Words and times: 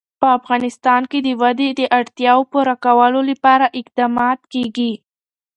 په 0.21 0.27
افغانستان 0.37 1.01
کې 1.11 1.19
د 1.25 1.29
وادي 1.41 1.69
د 1.79 1.81
اړتیاوو 1.99 2.49
پوره 2.51 2.75
کولو 2.85 3.19
لپاره 3.31 3.65
اقدامات 3.79 4.39
کېږي. 4.53 4.93